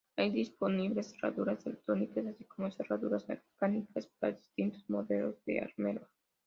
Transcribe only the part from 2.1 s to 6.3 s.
así como cerraduras mecánicas para distintos modelos de armeros.